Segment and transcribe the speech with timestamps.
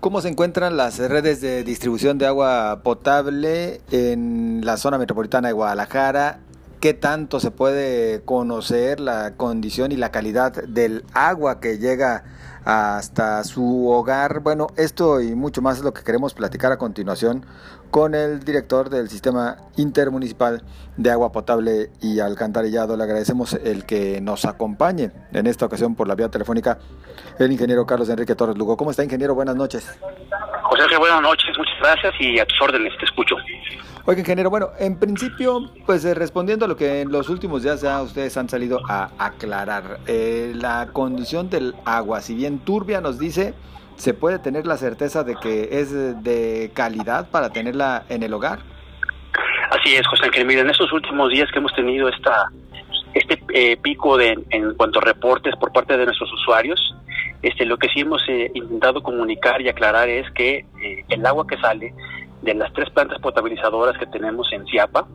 [0.00, 5.52] ¿Cómo se encuentran las redes de distribución de agua potable en la zona metropolitana de
[5.52, 6.40] Guadalajara?
[6.80, 12.24] ¿Qué tanto se puede conocer la condición y la calidad del agua que llega
[12.64, 14.40] hasta su hogar?
[14.40, 17.44] Bueno, esto y mucho más es lo que queremos platicar a continuación
[17.90, 20.62] con el director del Sistema Intermunicipal
[20.96, 22.96] de Agua Potable y Alcantarillado.
[22.96, 26.78] Le agradecemos el que nos acompañe en esta ocasión por la vía telefónica
[27.38, 28.76] el ingeniero Carlos Enrique Torres Lugo.
[28.76, 29.34] ¿Cómo está, ingeniero?
[29.34, 29.98] Buenas noches.
[30.70, 31.49] José, buenas noches,
[31.80, 33.36] gracias y a tus órdenes, te escucho.
[34.06, 37.82] Oiga, ingeniero, bueno, en principio, pues eh, respondiendo a lo que en los últimos días
[37.82, 43.18] ya ustedes han salido a aclarar, eh, la condición del agua, si bien turbia nos
[43.18, 43.54] dice
[44.00, 48.60] ¿se puede tener la certeza de que es de calidad para tenerla en el hogar?
[49.70, 50.46] Así es, José Ángel.
[50.46, 52.46] Mira, en estos últimos días que hemos tenido esta,
[53.12, 56.80] este eh, pico de, en cuanto a reportes por parte de nuestros usuarios,
[57.42, 61.46] este, lo que sí hemos eh, intentado comunicar y aclarar es que eh, el agua
[61.46, 61.94] que sale
[62.42, 65.06] de las tres plantas potabilizadoras que tenemos en Ciapa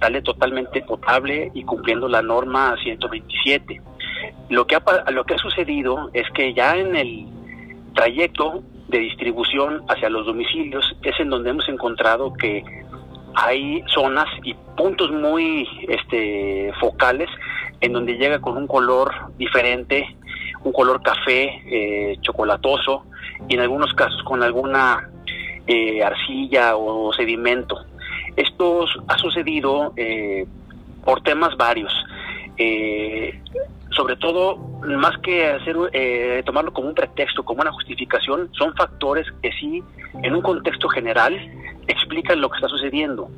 [0.00, 3.80] sale totalmente potable y cumpliendo la norma 127.
[4.48, 7.26] Lo que ha, lo que ha sucedido es que ya en el
[7.94, 12.64] trayecto de distribución hacia los domicilios es en donde hemos encontrado que
[13.34, 17.28] hay zonas y puntos muy este, focales
[17.80, 20.06] en donde llega con un color diferente,
[20.64, 23.04] un color café, eh, chocolatoso
[23.48, 25.08] y en algunos casos con alguna
[25.66, 27.84] eh, arcilla o sedimento.
[28.36, 30.46] Esto ha sucedido eh,
[31.04, 31.92] por temas varios
[33.90, 39.26] sobre todo, más que hacer eh, tomarlo como un pretexto, como una justificación, son factores
[39.42, 39.82] que sí,
[40.22, 41.34] en un contexto general,
[41.90, 43.28] explican lo que está sucediendo.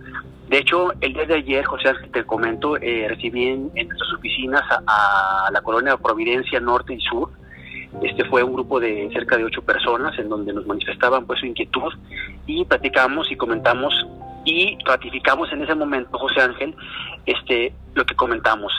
[0.48, 5.48] De hecho, el día de ayer, José, te comento, eh, recibí en, nuestras oficinas a,
[5.50, 7.30] la colonia Providencia Norte y Sur.
[8.02, 11.46] Este fue un grupo de cerca de ocho personas en donde nos manifestaban pues su
[11.46, 11.92] inquietud
[12.46, 13.94] y platicamos y comentamos
[14.44, 16.74] y ratificamos en ese momento, José Ángel,
[17.26, 18.72] este, lo que comentamos.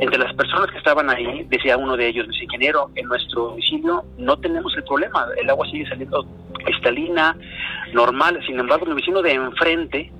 [0.00, 4.04] Entre las personas que estaban ahí, decía uno de ellos, dice, ingeniero, en nuestro domicilio
[4.18, 6.26] no tenemos el problema, el agua sigue saliendo
[6.64, 7.36] cristalina,
[7.92, 10.12] normal, sin embargo, el vecino de enfrente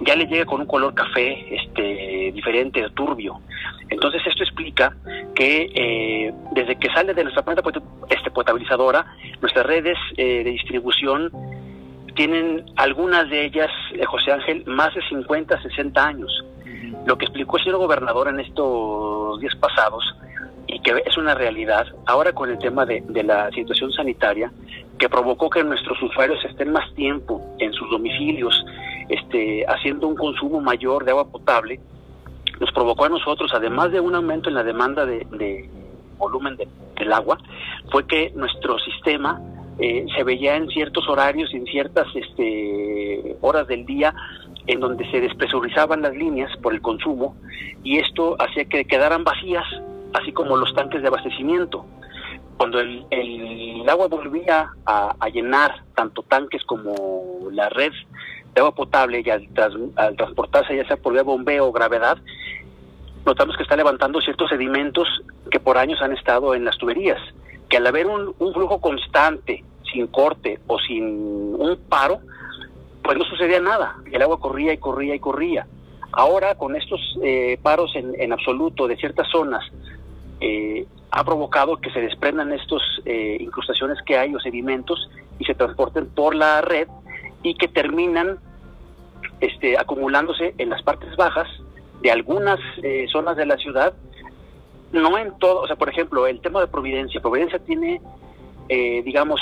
[0.00, 3.40] ya le llega con un color café este, diferente, turbio.
[3.90, 4.96] Entonces esto explica
[5.34, 7.62] que eh, desde que sale de nuestra planta
[8.10, 9.06] este, potabilizadora,
[9.40, 11.30] nuestras redes eh, de distribución
[12.14, 16.44] tienen algunas de ellas, eh, José Ángel, más de 50, 60 años.
[17.06, 20.04] Lo que explicó el señor gobernador en estos días pasados,
[20.66, 24.50] y que es una realidad, ahora con el tema de, la situación sanitaria,
[24.98, 28.64] que provocó que nuestros usuarios estén más tiempo en sus domicilios,
[29.08, 31.80] este, haciendo un consumo mayor de agua potable,
[32.60, 35.68] nos provocó a nosotros, además de un aumento en la demanda de,
[36.16, 37.38] volumen del agua,
[37.90, 39.40] fue que nuestro sistema
[39.78, 44.14] eh, se veía en ciertos horarios en ciertas este, horas del día
[44.66, 47.36] en donde se despresurizaban las líneas por el consumo
[47.82, 49.64] y esto hacía que quedaran vacías,
[50.14, 51.84] así como los tanques de abastecimiento.
[52.56, 57.92] Cuando el, agua volvía a, llenar tanto tanques como la red
[58.54, 59.48] de agua potable y al,
[59.96, 62.16] al transportarse ya sea por bombeo o gravedad,
[63.26, 65.08] notamos que está levantando ciertos sedimentos
[65.50, 67.20] que por años han estado en las tuberías
[67.68, 72.20] que al haber un, flujo constante, sin corte o sin un paro,
[73.04, 73.96] pues no sucedía nada.
[74.10, 75.66] El agua corría y corría y corría.
[76.12, 79.64] Ahora, con estos eh, paros en, absoluto de ciertas zonas,
[80.40, 85.54] eh, ha provocado que se desprendan estas eh, incrustaciones que hay o sedimentos y se
[85.54, 86.88] transporten por la red
[87.42, 88.38] y que terminan
[89.40, 91.48] este, acumulándose en las partes bajas
[92.00, 92.58] de algunas
[93.10, 93.94] zonas de la ciudad
[94.94, 97.20] no en todo, o sea, por ejemplo, el tema de Providencia.
[97.20, 98.00] Providencia tiene,
[98.68, 99.40] eh, digamos,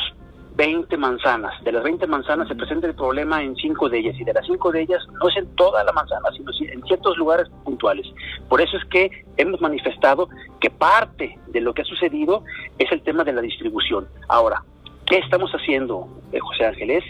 [0.56, 1.52] 20 manzanas.
[1.64, 4.46] De las 20 manzanas se presenta el problema en 5 de ellas y de las
[4.46, 8.06] 5 de ellas no es en toda la manzana, sino en ciertos lugares puntuales.
[8.48, 10.28] Por eso es que hemos manifestado
[10.60, 12.44] que parte de lo que ha sucedido
[12.78, 14.06] es el tema de la distribución.
[14.28, 14.62] Ahora,
[15.06, 17.04] ¿qué estamos haciendo, eh, José Ángeles?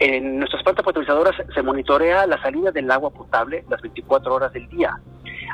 [0.00, 4.68] En nuestras plantas potabilizadoras se monitorea la salida del agua potable las 24 horas del
[4.68, 4.98] día.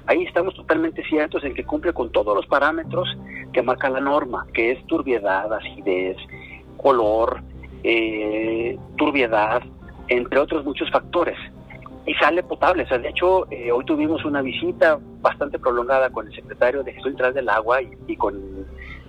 [0.06, 3.08] Ahí estamos totalmente ciertos en que cumple con todos los parámetros
[3.52, 6.16] que marca la norma, que es turbiedad, acidez,
[6.82, 7.42] color,
[7.82, 9.62] eh, turbiedad,
[10.08, 11.36] entre otros muchos factores.
[12.06, 12.84] Y sale potable.
[12.84, 16.92] O sea, de hecho, eh, hoy tuvimos una visita bastante prolongada con el secretario de
[16.92, 18.34] Gestión Central del Agua y, con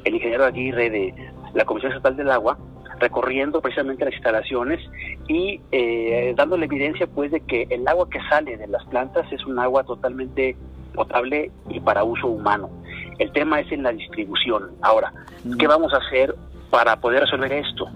[0.03, 1.13] el ingeniero Aguirre de
[1.53, 2.57] la Comisión Estatal del Agua,
[2.99, 4.79] recorriendo precisamente las instalaciones
[5.27, 9.31] y eh, dando la evidencia pues de que el agua que sale de las plantas
[9.31, 10.55] es un agua totalmente
[10.93, 12.69] potable y para uso humano.
[13.17, 14.71] El tema es en la distribución.
[14.81, 15.13] Ahora,
[15.57, 16.35] ¿qué vamos a hacer
[16.71, 17.87] para poder resolver esto?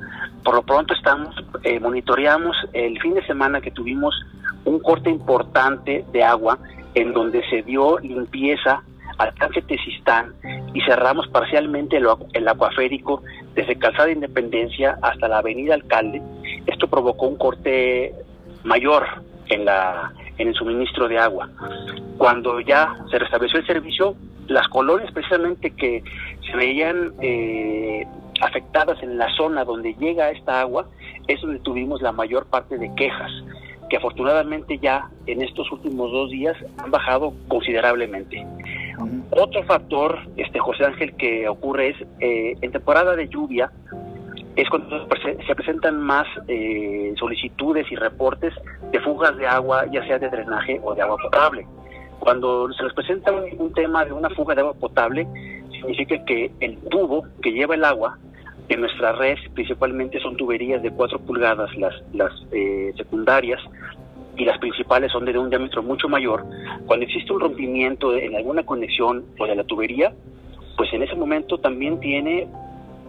[0.43, 4.13] Por lo pronto estamos, eh, monitoreamos el fin de semana que tuvimos
[4.65, 6.59] un corte importante de agua
[6.93, 8.83] en donde se dio limpieza
[9.17, 10.33] al tanque Tesistán
[10.73, 13.23] y cerramos parcialmente el, el acuaférico
[13.55, 16.21] desde Calzada Independencia hasta la Avenida Alcalde.
[16.67, 18.13] Esto provocó un corte
[18.63, 19.05] mayor
[19.47, 21.49] en la en el suministro de agua.
[22.17, 24.15] Cuando ya se restableció el servicio,
[24.47, 26.03] las colonias precisamente que
[26.45, 28.05] se veían eh,
[28.41, 30.87] afectadas en la zona donde llega esta agua,
[31.27, 33.31] es donde tuvimos la mayor parte de quejas,
[33.89, 38.45] que afortunadamente ya en estos últimos dos días han bajado considerablemente.
[39.31, 43.71] Otro factor, este José Ángel, que ocurre es eh, en temporada de lluvia,
[44.55, 45.05] es cuando
[45.45, 48.53] se presentan más eh, solicitudes y reportes
[48.91, 51.67] de fugas de agua, ya sea de drenaje o de agua potable.
[52.25, 55.27] Cuando se les presenta un, tema de una fuga de agua potable,
[55.69, 58.17] significa que el tubo que lleva el agua
[58.67, 63.61] en nuestra red principalmente son tuberías de 4 pulgadas, las, las eh, secundarias,
[64.37, 66.43] y las principales son de un diámetro mucho mayor.
[66.87, 70.11] Cuando existe un rompimiento en alguna conexión o de la tubería,
[70.77, 72.47] pues en ese momento también tiene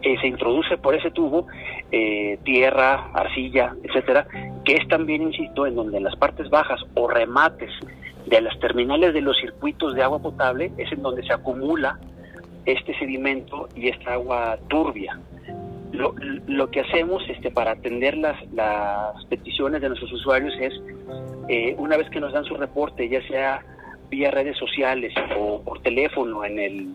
[0.02, 1.46] eh, se introduce por ese tubo
[1.90, 4.26] eh, tierra, arcilla, etcétera,
[4.62, 7.70] que es también, insisto, en donde en las partes bajas o remates
[8.26, 11.98] de las terminales de los circuitos de agua potable es en donde se acumula
[12.64, 15.18] este sedimento y esta agua turbia.
[15.92, 16.14] Lo,
[16.46, 20.74] lo que hacemos este, para atender las, las peticiones de nuestros usuarios es,
[21.48, 23.64] eh, una vez que nos dan su reporte, ya sea
[24.10, 26.88] vía redes sociales o por teléfono en el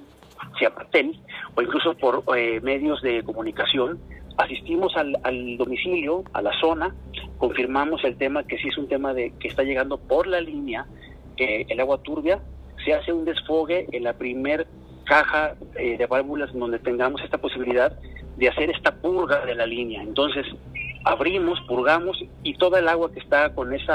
[0.60, 1.20] CIAPATEL
[1.56, 4.00] o incluso por eh, medios de comunicación,
[4.38, 6.94] asistimos al, al, domicilio, a la zona,
[7.38, 10.86] confirmamos el tema que sí es un tema de que está llegando por la línea,
[11.42, 12.40] el agua turbia,
[12.84, 14.68] se hace un desfogue en la primer
[15.06, 17.98] caja eh, de válvulas donde tengamos esta posibilidad
[18.38, 20.02] de hacer esta purga de la línea.
[20.02, 20.46] Entonces,
[21.04, 23.92] abrimos, purgamos y toda el agua que está con ese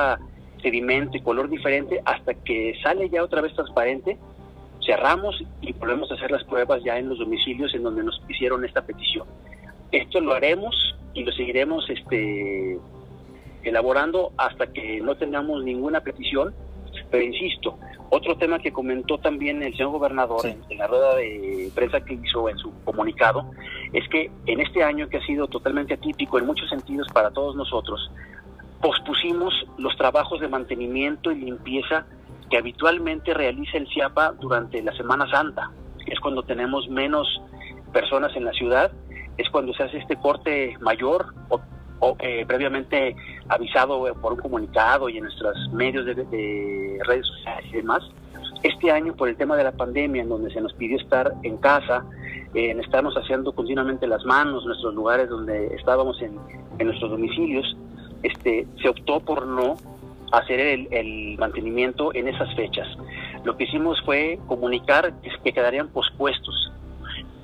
[0.62, 4.18] sedimento y color diferente hasta que sale ya otra vez transparente,
[4.84, 8.64] cerramos y volvemos a hacer las pruebas ya en los domicilios en donde nos hicieron
[8.64, 9.26] esta petición.
[9.92, 10.74] Esto lo haremos
[11.14, 12.78] y lo seguiremos este,
[13.62, 16.54] elaborando hasta que no tengamos ninguna petición.
[17.10, 17.78] Pero insisto,
[18.10, 22.48] otro tema que comentó también el señor gobernador en, la rueda de prensa que hizo
[22.48, 23.50] en su comunicado
[23.92, 27.56] es que en este año que ha sido totalmente atípico en muchos sentidos para todos
[27.56, 28.10] nosotros,
[28.80, 32.06] pospusimos los trabajos de mantenimiento y limpieza
[32.50, 35.70] que habitualmente realiza el CIAPA durante la Semana Santa.
[36.06, 37.26] Es cuando tenemos menos
[37.92, 38.92] personas en la ciudad,
[39.36, 41.60] es cuando se hace este corte mayor o,
[42.20, 43.16] eh, previamente
[43.48, 48.02] avisado por un comunicado y en nuestros medios de, redes sociales y demás.
[48.62, 51.56] Este año, por el tema de la pandemia, en donde se nos pidió estar en
[51.58, 52.04] casa,
[52.54, 56.38] en estarnos haciendo continuamente las manos, nuestros lugares donde estábamos en,
[56.78, 57.76] en nuestros domicilios,
[58.22, 59.76] este, se optó por no
[60.32, 62.88] hacer el, mantenimiento en esas fechas.
[63.44, 65.12] Lo que hicimos fue comunicar
[65.44, 66.72] que quedarían pospuestos.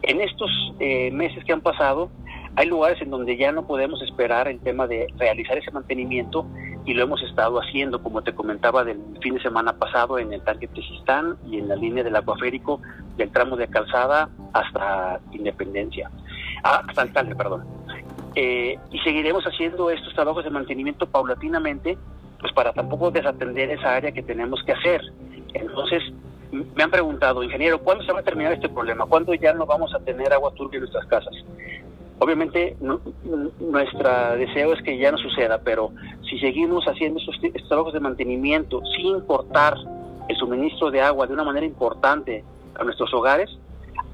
[0.02, 0.50] En estos
[0.80, 2.10] eh, meses que han pasado,
[2.56, 6.46] hay lugares en donde ya no podemos esperar el tema de realizar ese mantenimiento
[6.84, 10.42] y lo hemos estado haciendo, como te comentaba, del fin de semana pasado en el
[10.42, 12.80] tanque Tejistán y en la línea del acuaférico
[13.16, 16.10] del tramo de calzada hasta Independencia,
[16.64, 17.64] ah, hasta Alcalde, perdón.
[18.34, 21.98] Eh, y seguiremos haciendo estos trabajos de mantenimiento paulatinamente
[22.42, 25.00] pues para tampoco desatender esa área que tenemos que hacer.
[25.54, 26.02] Entonces,
[26.50, 29.06] me han preguntado, ingeniero, ¿cuándo se va a terminar este problema?
[29.06, 31.32] ¿Cuándo ya no vamos a tener agua turbia en nuestras casas?
[32.22, 35.90] Obviamente, nuestro deseo es que ya no suceda, pero
[36.30, 37.36] si seguimos haciendo estos,
[37.66, 39.74] trabajos de mantenimiento sin cortar
[40.28, 42.44] el suministro de agua de una manera importante
[42.78, 43.50] a nuestros hogares,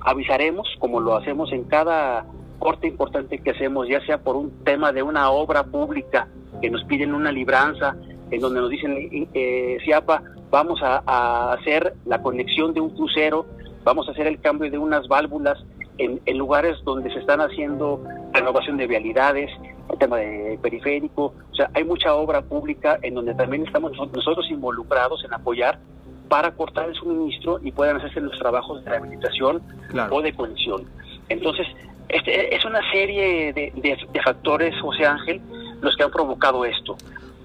[0.00, 2.24] avisaremos, como lo hacemos en cada
[2.58, 6.28] corte importante que hacemos, ya sea por un tema de una obra pública
[6.62, 7.94] que nos piden una libranza
[8.30, 13.44] en donde nos dicen, eh, Ciapa, vamos a, hacer la conexión de un crucero,
[13.84, 15.62] vamos a hacer el cambio de unas válvulas
[15.98, 18.02] en, lugares donde se están haciendo
[18.32, 19.50] renovación de vialidades,
[19.90, 24.48] el tema de periférico, o sea, hay mucha obra pública en donde también estamos nosotros
[24.50, 25.78] involucrados en apoyar
[26.28, 29.62] para cortar el suministro y puedan hacerse los trabajos de rehabilitación
[30.10, 30.84] o de conexión.
[31.28, 31.66] Entonces,
[32.08, 35.40] este, es una serie de, de factores, José Ángel,
[35.80, 36.96] los que han provocado esto.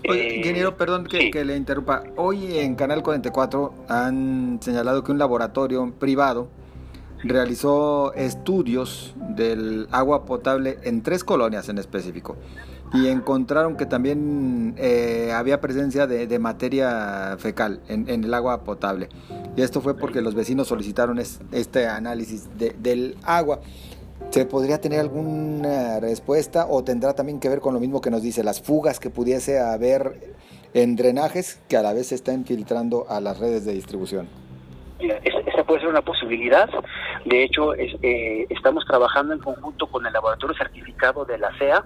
[0.10, 2.04] Oye, eh, ingeniero, perdón que, le interrumpa.
[2.18, 6.50] Hoy en Canal 44 han señalado que un laboratorio privado
[7.24, 12.36] realizó estudios del agua potable en tres colonias en específico
[12.94, 19.10] y encontraron que también eh, había presencia de, materia fecal en, el agua potable.
[19.58, 23.62] Y esto fue porque los vecinos solicitaron este análisis del agua.
[24.30, 28.22] ¿Se podría tener alguna respuesta o tendrá también que ver con lo mismo que nos
[28.22, 30.36] dice, las fugas que pudiese haber
[30.76, 34.28] en drenajes que a la vez se están filtrando a las redes de distribución?
[35.00, 36.70] Esa puede ser una posibilidad.
[37.26, 41.86] De hecho, eh, estamos trabajando en conjunto con el laboratorio certificado de la CEA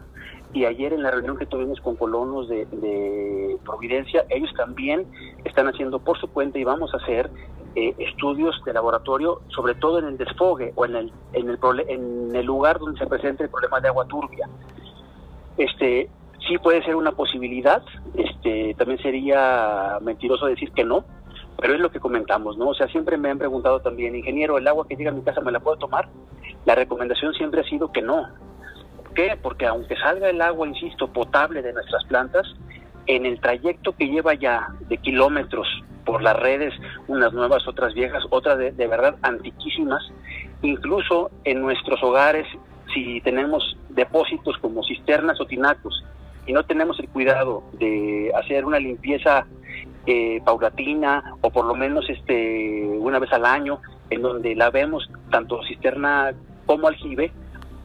[0.53, 5.05] y ayer en la reunión que tuvimos con colonos de, Providencia, ellos también
[5.43, 7.29] están haciendo por su cuenta y vamos a hacer
[7.75, 12.35] eh, estudios de laboratorio, sobre todo en el desfogue o en el, en el, en
[12.35, 14.47] el lugar donde se presenta el problema de agua turbia.
[15.57, 16.09] Este,
[16.47, 17.83] sí puede ser una posibilidad,
[18.15, 21.03] este, también sería mentiroso decir que no,
[21.59, 22.69] pero es lo que comentamos, ¿no?
[22.69, 25.41] O sea, siempre me han preguntado también, ingeniero, ¿el agua que llega a mi casa
[25.41, 26.07] me la puedo tomar?
[26.65, 28.27] La recomendación siempre ha sido que no.
[28.97, 29.37] ¿Por qué?
[29.41, 32.45] Porque aunque salga el agua, insisto, potable de nuestras plantas,
[33.07, 35.67] en el trayecto que lleva ya de kilómetros
[36.05, 36.73] por las redes,
[37.07, 40.03] unas nuevas, otras viejas, otras de, de verdad antiquísimas,
[40.61, 42.47] incluso en nuestros hogares,
[42.93, 46.03] si tenemos depósitos como cisternas o tinacos
[46.45, 49.45] y no tenemos el cuidado de hacer una limpieza
[50.07, 55.09] eh, paulatina o por lo menos este una vez al año en donde la vemos
[55.29, 56.33] tanto cisterna
[56.65, 57.31] como aljibe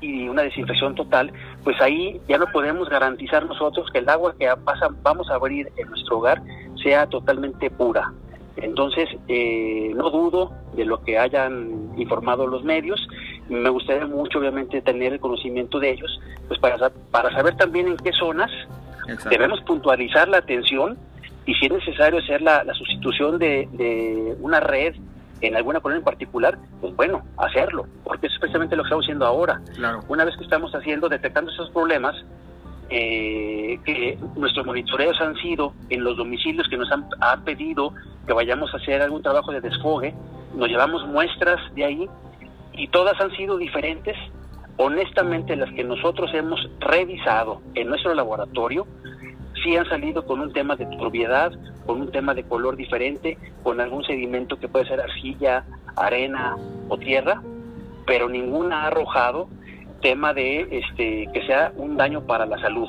[0.01, 1.33] y una desinfección total,
[1.65, 5.73] pues ahí ya no podemos garantizar nosotros que el agua que pasa, vamos a abrir
[5.77, 6.43] en nuestro hogar
[6.83, 8.13] sea totalmente pura.
[8.57, 13.01] Entonces, eh, no dudo de lo que hayan informado los medios.
[13.49, 17.97] Me gustaría mucho, obviamente, tener el conocimiento de ellos, pues para, para saber también en
[17.97, 18.51] qué zonas
[19.31, 20.99] debemos puntualizar la atención
[21.47, 24.95] y si es necesario hacer la, sustitución de, una red
[25.41, 29.27] en alguna colonia en particular, pues bueno, hacerlo, porque es precisamente lo que estamos haciendo
[29.27, 29.61] ahora.
[30.09, 32.15] Una vez que estamos haciendo, detectando esos problemas,
[32.91, 37.95] eh, que nuestros monitoreos han sido en los domicilios que nos han, han, pedido
[38.27, 40.15] que vayamos a hacer algún trabajo de desfogue,
[40.55, 42.09] nos llevamos muestras de ahí
[42.75, 44.17] y todas han sido diferentes.
[44.77, 48.87] Honestamente, las que nosotros hemos revisado en nuestro laboratorio,
[49.63, 51.53] sí han salido con un tema de turbiedad,
[51.87, 55.65] con un tema de color diferente, con algún sedimento que puede ser arcilla,
[55.97, 56.57] arena
[56.89, 57.43] o tierra,
[58.07, 59.49] pero ninguna ha arrojado
[60.01, 62.89] tema de este que sea un daño para la salud.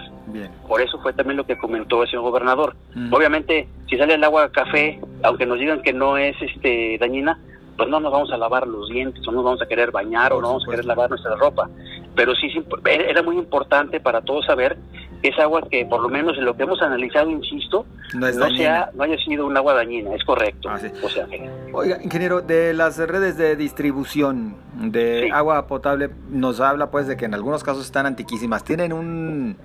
[0.68, 2.76] Por eso fue también lo que comentó el señor gobernador.
[3.12, 7.40] Obviamente, si sale el agua café, aunque nos digan que no es este dañina,
[7.78, 10.34] pues no nos vamos a lavar los dientes, o no nos vamos a querer bañar,
[10.34, 11.70] o no vamos a querer lavar nuestra ropa.
[12.16, 12.52] Pero sí,
[12.86, 14.78] era muy importante para todos saber
[15.24, 19.04] es agua que, por lo menos en lo que hemos analizado, insisto, no, sea, no
[19.04, 20.70] haya sido un agua dañina, es correcto.
[20.70, 21.26] Ah, o sea,
[21.72, 27.26] Oiga, ingeniero, de las redes de distribución de agua potable, nos habla pues de que
[27.26, 28.66] en algunos casos están antiquísimas.
[28.66, 29.56] ¿Tienen un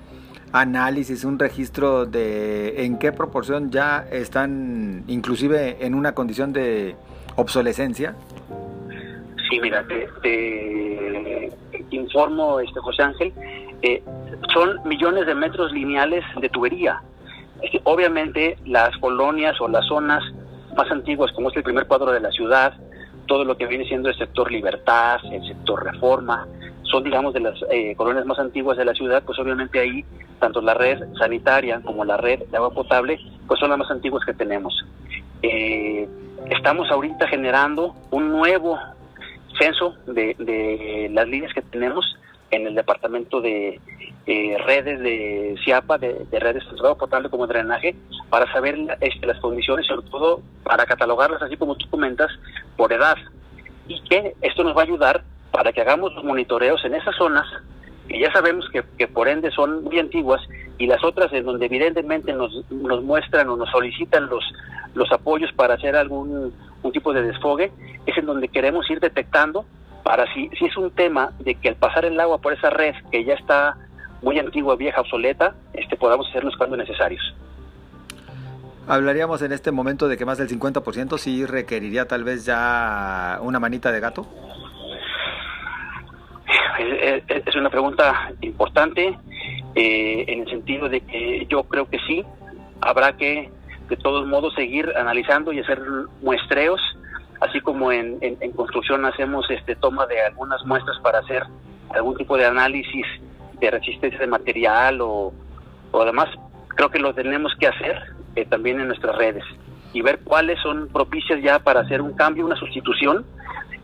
[0.53, 6.95] análisis, un registro de en qué proporción ya están inclusive en una condición de
[7.35, 8.15] obsolescencia?
[9.51, 11.51] Sí, mira, te,
[11.97, 13.33] informo, este José Ángel,
[13.83, 14.03] eh,
[14.53, 17.03] son millones de metros lineales de tubería.
[17.85, 20.23] Obviamente las colonias o las zonas
[20.77, 22.73] más antiguas, como es el primer cuadro de la ciudad,
[23.27, 26.47] todo lo que viene siendo el sector Libertad, el sector Reforma,
[26.83, 30.05] son digamos de las eh, colonias más antiguas de la ciudad, pues obviamente ahí
[30.39, 34.25] tanto la red sanitaria como la red de agua potable, pues son las más antiguas
[34.25, 34.85] que tenemos.
[35.43, 36.09] Eh,
[36.51, 38.79] estamos ahorita generando un nuevo
[39.59, 42.17] censo de, las líneas que tenemos
[42.51, 43.81] en el departamento de
[44.27, 47.95] eh, redes de CIAPA, de, redes de potable como drenaje,
[48.31, 52.31] para saber este, las condiciones, sobre todo para catalogarlas, así como tú comentas,
[52.77, 53.17] por edad.
[53.87, 57.47] Y que esto nos va a ayudar para que hagamos los monitoreos en esas zonas
[58.09, 60.41] que ya sabemos que, que, por ende son muy antiguas
[60.79, 64.43] y las otras en donde evidentemente nos, nos muestran o nos solicitan los,
[64.95, 67.73] los apoyos para hacer algún un tipo de desfogue,
[68.07, 69.65] es en donde queremos ir detectando
[70.03, 72.95] para si, si es un tema de que al pasar el agua por esa red
[73.11, 73.77] que ya está
[74.23, 77.23] muy antigua, vieja, obsoleta, este, podamos hacer los cambios necesarios.
[78.87, 83.61] ¿Hablaríamos en este momento de que más del 50% sí requeriría tal vez ya una
[83.61, 84.27] manita de gato?
[87.29, 89.19] Es una pregunta importante
[89.75, 92.25] eh, en el sentido de que yo creo que sí,
[92.81, 93.51] habrá que
[93.89, 95.81] de todos modos seguir analizando y hacer
[96.23, 96.81] muestreos,
[97.41, 101.45] así como en, en, construcción hacemos este toma de algunas muestras para hacer
[101.91, 103.07] algún tipo de análisis
[103.61, 105.33] de resistencia de material o,
[105.93, 106.29] o demás,
[106.69, 108.03] creo que lo tenemos que hacer
[108.37, 109.45] eh, también en nuestras redes
[109.93, 113.25] y ver cuáles son propicias ya para hacer un cambio, una sustitución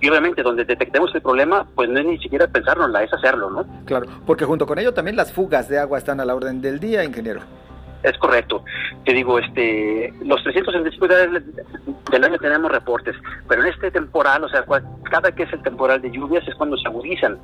[0.00, 3.66] y obviamente donde detectemos el problema, pues no es ni siquiera pensárnosla, es hacerlo, ¿no?
[3.86, 6.78] Claro, porque junto con ello también las fugas de agua están a la orden del
[6.78, 7.40] día, ingeniero.
[8.04, 8.62] Es correcto.
[9.06, 11.42] Te digo, este, los 365 días
[12.10, 13.16] del año tenemos reportes,
[13.48, 14.64] pero en este temporal, o sea,
[15.10, 17.38] cada que es el temporal de lluvias es cuando se agudizan.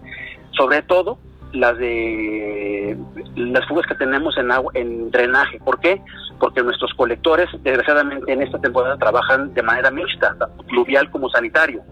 [0.51, 1.19] Sobre todo
[1.53, 2.97] las de
[3.37, 5.59] las fugas que tenemos en agua, en drenaje.
[5.65, 6.01] ¿Por qué?
[6.39, 11.83] Porque nuestros colectores, desgraciadamente, en esta temporada trabajan de manera mixta, tanto fluvial como sanitario.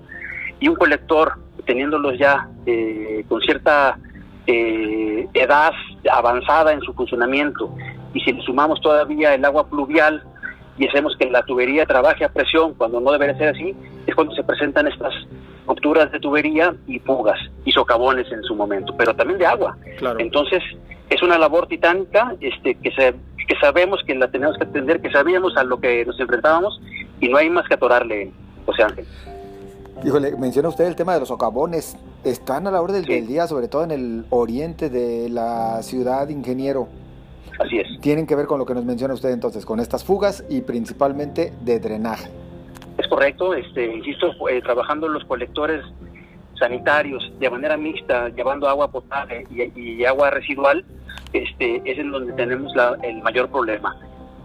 [0.60, 1.32] Y un colector,
[1.66, 3.98] teniéndolos ya eh, con cierta
[4.46, 5.72] eh, edad
[6.12, 7.74] avanzada en su funcionamiento,
[8.18, 10.24] y si le sumamos todavía el agua pluvial
[10.76, 14.34] y hacemos que la tubería trabaje a presión cuando no debería ser así, es cuando
[14.34, 15.14] se presentan estas
[15.68, 19.76] rupturas de tubería y fugas y socavones en su momento, pero también de agua.
[20.18, 20.62] Entonces,
[21.08, 23.14] es una labor titánica este, que, se,
[23.46, 26.80] que sabemos que la tenemos que atender, que sabíamos a lo que nos enfrentábamos
[27.20, 28.32] y no hay más que atorarle,
[28.66, 29.06] José Ángel.
[30.04, 31.96] Híjole, menciona usted el tema de los socavones.
[32.24, 36.88] Están a la orden del día, sobre todo en el oriente de la ciudad, ingeniero.
[37.58, 38.00] Así es.
[38.00, 41.52] Tienen que ver con lo que nos menciona usted entonces, con estas fugas y principalmente
[41.62, 42.30] de drenaje.
[42.98, 45.84] Es correcto, este, insisto, eh, trabajando los colectores
[46.58, 50.84] sanitarios de manera mixta, llevando agua potable y, agua residual,
[51.32, 52.72] este, es en donde tenemos
[53.02, 53.96] el mayor problema.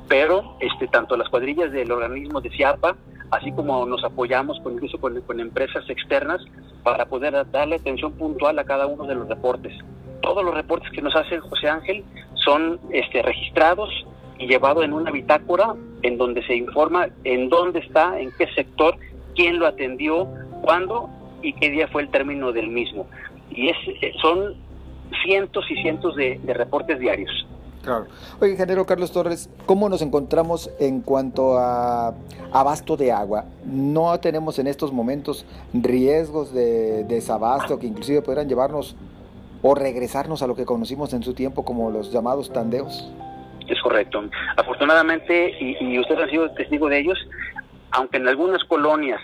[0.07, 2.95] Pero este, tanto las cuadrillas del organismo de CIAPA,
[3.31, 6.41] así como nos apoyamos con, incluso con, con empresas externas
[6.83, 9.73] para poder darle atención puntual a cada uno de los reportes.
[10.21, 12.03] Todos los reportes que nos hace José Ángel
[12.43, 13.89] son este, registrados
[14.37, 18.97] y llevados en una bitácora en donde se informa en dónde está, en qué sector,
[19.35, 20.27] quién lo atendió,
[20.61, 21.09] cuándo
[21.41, 23.07] y qué día fue el término del mismo.
[23.51, 23.77] Y es,
[24.21, 24.55] son
[25.23, 27.31] cientos y cientos de, reportes diarios.
[27.83, 28.05] Claro.
[28.39, 32.13] Oye, ingeniero Carlos Torres, ¿cómo nos encontramos en cuanto a
[32.53, 33.43] abasto de agua?
[33.65, 38.95] ¿No tenemos en estos momentos riesgos de desabasto que inclusive podrían llevarnos
[39.63, 43.09] o regresarnos a lo que conocimos en su tiempo como los llamados tandeos.
[43.67, 44.23] Es correcto.
[44.57, 47.17] Afortunadamente, y, ustedes han sido testigo de ellos,
[47.91, 49.21] aunque en algunas colonias,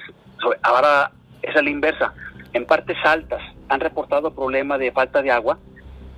[0.64, 2.14] ahora es a la inversa,
[2.54, 5.60] en partes altas han reportado problema de falta de agua,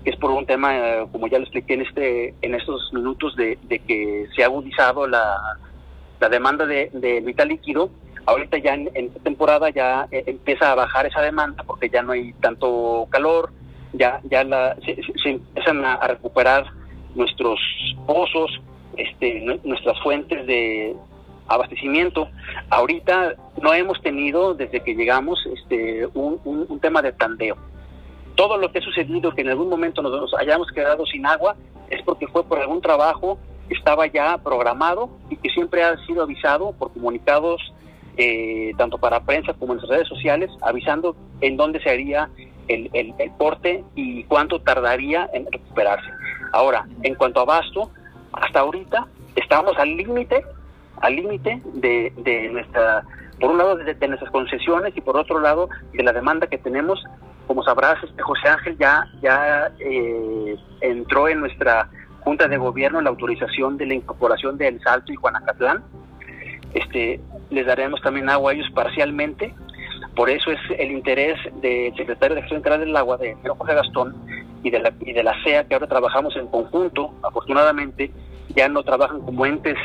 [0.04, 3.36] que es por un tema, eh, como ya lo expliqué en este en estos minutos,
[3.36, 3.58] de,
[3.88, 5.58] que se ha agudizado la,
[6.30, 7.90] demanda de, vital líquido.
[8.28, 12.12] Ahorita ya en, esta temporada ya eh, empieza a bajar esa demanda porque ya no
[12.12, 13.52] hay tanto calor,
[13.94, 16.66] ya, ya la, se, empiezan a, recuperar
[17.16, 17.60] nuestros
[18.06, 18.62] pozos,
[18.98, 20.96] este, nuestras fuentes de
[21.48, 22.30] abastecimiento.
[22.70, 27.58] Ahorita no hemos tenido, desde que llegamos, este, un, un, tema de tandeo.
[28.36, 31.56] Todo lo que ha sucedido, que en algún momento nos, hayamos quedado sin agua,
[31.90, 36.24] es porque fue por algún trabajo que estaba ya programado y que siempre ha sido
[36.24, 37.62] avisado por comunicados
[38.18, 42.30] eh, tanto para prensa como en las redes sociales, avisando en dónde se haría
[42.74, 46.10] el, el, porte y cuánto tardaría en recuperarse.
[46.54, 47.92] Ahora, en cuanto a abasto,
[48.34, 50.44] hasta ahorita estamos al límite,
[51.02, 53.04] al límite de, de, nuestra,
[53.40, 57.04] por un lado de, nuestras concesiones y por otro lado de la demanda que tenemos.
[57.48, 61.90] Como sabrás, este José Ángel ya, ya eh, entró en nuestra
[62.22, 65.84] Junta de Gobierno la autorización de la incorporación de El Salto y Juanacatlán.
[66.74, 69.54] Este, les daremos también agua a ellos parcialmente
[70.16, 74.16] por eso es el interés del secretario de Acción Integral del Agua, de Jorge Gastón,
[74.64, 78.12] y de, la, y de la CEA, que ahora trabajamos en conjunto, afortunadamente,
[78.56, 79.78] ya no trabajan como entes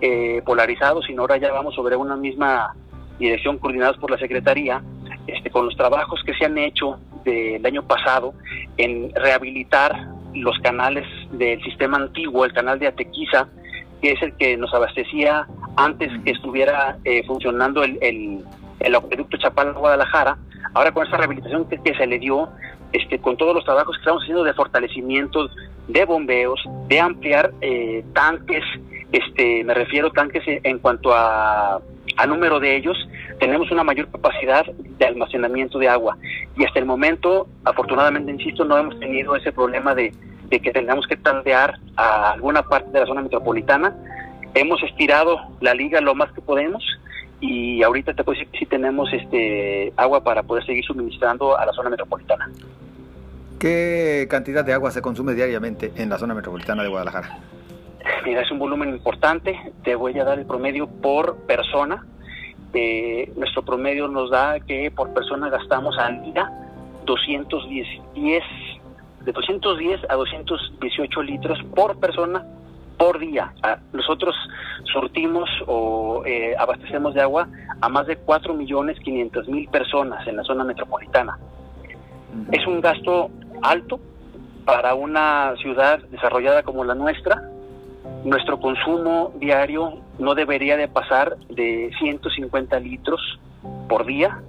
[0.00, 2.74] eh, polarizados, sino ahora ya vamos sobre una misma
[3.18, 4.82] dirección coordinados por la Secretaría,
[5.26, 8.32] este, con los trabajos que se han hecho del año pasado
[8.76, 9.92] en rehabilitar
[10.34, 13.48] los canales del sistema antiguo, el canal de Atequiza,
[14.00, 18.44] que es el que nos abastecía antes que estuviera eh, funcionando el
[18.94, 20.36] acueducto Chapal Guadalajara,
[20.74, 22.48] ahora con esta rehabilitación que, se le dio,
[22.92, 25.48] este, con todos los trabajos que estamos haciendo de fortalecimiento,
[25.88, 28.64] de bombeos, de ampliar eh, tanques,
[29.12, 31.80] este, me refiero tanques en, cuanto a,
[32.16, 32.96] a número de ellos,
[33.38, 36.16] tenemos una mayor capacidad de almacenamiento de agua.
[36.56, 40.12] Y hasta el momento, afortunadamente, insisto, no hemos tenido ese problema de,
[40.48, 43.94] de que tengamos que tandear a alguna parte de la zona metropolitana.
[44.54, 46.82] Hemos estirado la liga lo más que podemos
[47.40, 51.66] y ahorita te puedo decir que sí tenemos este agua para poder seguir suministrando a
[51.66, 52.50] la zona metropolitana.
[53.58, 57.38] ¿Qué cantidad de agua se consume diariamente en la zona metropolitana de Guadalajara?
[58.24, 59.58] Mira, es un volumen importante.
[59.82, 62.04] Te voy a dar el promedio por persona.
[62.74, 66.50] Eh, nuestro promedio nos da que por persona gastamos al día
[67.06, 68.44] 210,
[69.24, 72.44] de 210 a 218 litros por persona
[72.98, 73.52] por día.
[73.62, 74.34] Ah, nosotros
[74.92, 77.48] surtimos o eh, abastecemos de agua
[77.80, 81.38] a más de 4 millones 500 mil personas en la zona metropolitana.
[82.52, 83.30] Es un gasto
[83.62, 84.00] alto
[84.64, 87.42] para una ciudad desarrollada como la nuestra,
[88.24, 93.20] nuestro consumo diario no debería de pasar de 150 litros
[93.88, 94.40] por día.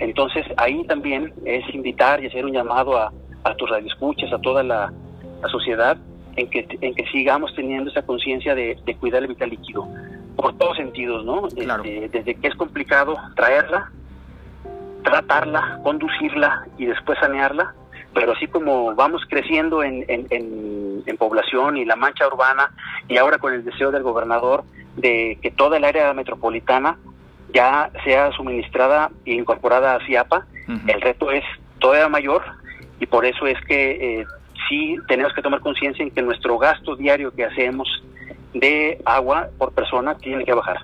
[0.00, 3.12] Entonces ahí también es invitar y hacer un llamado a,
[3.44, 4.92] a tus radioescuchas, a toda la,
[5.50, 5.96] sociedad,
[6.36, 9.88] en que, en que sigamos teniendo esa conciencia de, cuidar el vital líquido,
[10.36, 11.48] por todos sentidos, ¿no?
[11.48, 13.90] Este, desde que es complicado traerla,
[15.04, 17.74] tratarla, conducirla y después sanearla,
[18.14, 22.70] pero así como vamos creciendo en, en, población y la mancha urbana,
[23.06, 24.64] y ahora con el deseo del gobernador
[24.96, 26.98] de que toda el área metropolitana
[27.54, 30.46] ya sea suministrada e incorporada a CIAPA,
[30.88, 31.44] el reto es
[31.78, 32.42] todavía mayor
[32.98, 34.26] y por eso es que eh,
[34.72, 37.88] sí tenemos que tomar conciencia en que nuestro gasto diario que hacemos
[38.54, 40.78] de agua por persona tiene que bajar.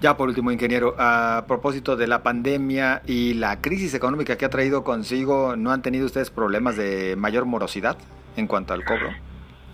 [0.00, 4.48] Ya por último, ingeniero, a propósito de la pandemia y la crisis económica que ha
[4.48, 7.98] traído consigo, ¿no han tenido ustedes problemas de mayor morosidad
[8.36, 9.10] en cuanto al cobro?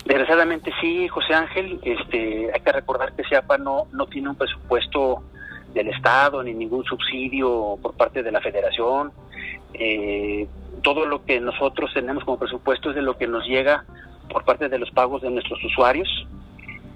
[0.05, 1.79] Desgraciadamente sí, José Ángel.
[1.83, 5.23] Este, hay que recordar que SEAPA no, no tiene un presupuesto
[5.77, 9.13] del Estado ni ningún subsidio por parte de la Federación.
[9.75, 10.49] Eh,
[10.83, 13.85] todo lo que nosotros tenemos como presupuesto es de lo que nos llega
[14.29, 16.09] por parte de los pagos de nuestros usuarios.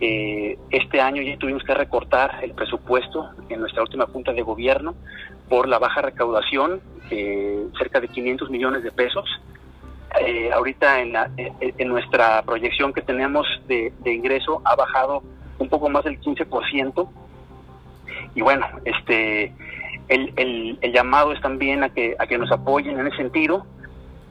[0.01, 4.95] Eh, este año ya tuvimos que recortar el presupuesto en nuestra última junta de gobierno
[5.51, 9.29] por la baja recaudación, eh, cerca de 500 millones de pesos.
[10.21, 15.23] Eh, ahorita en, la, en, nuestra proyección que tenemos de, ingreso ha bajado
[15.59, 17.09] un poco más del 15%.
[18.35, 19.53] Y bueno, este
[20.11, 23.64] el, el, llamado es también a que, a que nos apoyen en ese sentido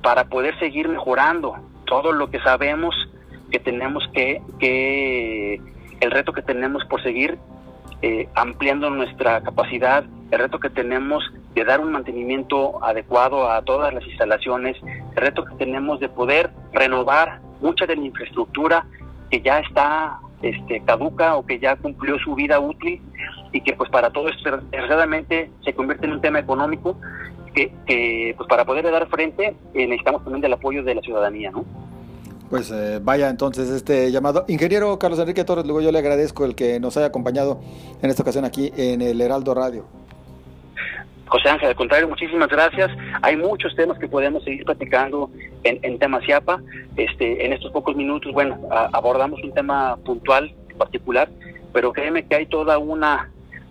[0.01, 2.95] para poder seguir mejorando todo lo que sabemos
[3.49, 5.61] que tenemos que, que
[6.01, 7.37] el reto que tenemos por seguir
[8.01, 11.23] eh, ampliando nuestra capacidad, el reto que tenemos
[11.55, 16.51] de dar un mantenimiento adecuado a todas las instalaciones, el reto que tenemos de poder
[16.73, 18.85] renovar mucha de la infraestructura
[19.31, 23.01] que ya está este, caduca o que ya cumplió su vida útil
[23.51, 26.97] y que pues para todo esto desgraciadamente se convierte en un tema económico
[27.53, 31.51] que, que pues para poder dar frente eh, necesitamos también del apoyo de la ciudadanía,
[31.51, 31.65] ¿no?
[32.49, 34.45] Pues eh, vaya entonces este llamado.
[34.47, 37.59] Ingeniero Carlos Enrique Torres, luego yo le agradezco el que nos haya acompañado
[38.01, 39.85] en esta ocasión aquí en el Heraldo Radio.
[41.27, 42.89] José Ángel, al contrario, muchísimas gracias.
[43.21, 45.29] Hay muchos temas que podemos seguir platicando
[45.63, 46.59] en, en tema CIAPA.
[46.97, 51.29] Este, en estos pocos minutos, bueno, abordamos un tema puntual, en particular,
[51.71, 53.29] pero créeme que hay toda una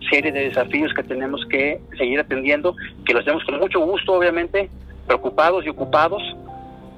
[0.09, 4.69] serie de desafíos que tenemos que seguir atendiendo, que los tenemos con mucho gusto, obviamente,
[5.07, 6.21] preocupados y ocupados,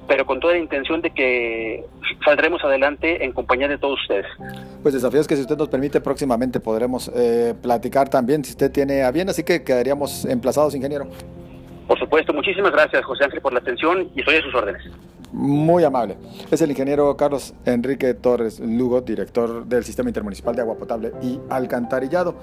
[0.06, 1.84] pero con toda la intención de que
[2.24, 4.26] saldremos adelante en compañía de todos ustedes.
[4.82, 9.02] Pues desafíos que si usted nos permite próximamente podremos eh, platicar también si usted tiene
[9.02, 11.06] a bien, así que quedaríamos emplazados, ingeniero.
[11.86, 14.82] Por supuesto, muchísimas gracias José Ángel por la atención y estoy a sus órdenes.
[15.32, 16.16] Muy amable.
[16.50, 21.40] Es el ingeniero Carlos Enrique Torres Lugo, director del Sistema Intermunicipal de Agua Potable y
[21.48, 22.34] Alcantarillado.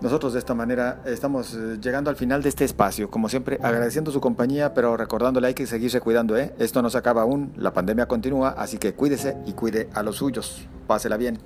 [0.00, 4.10] Nosotros de esta manera estamos eh, llegando al final de este espacio, como siempre agradeciendo
[4.10, 6.54] su compañía, pero recordándole hay que seguirse cuidando, ¿eh?
[6.58, 10.16] Esto no se acaba aún, la pandemia continúa, así que cuídese y cuide a los
[10.16, 10.66] suyos.
[10.86, 11.38] Pásela bien.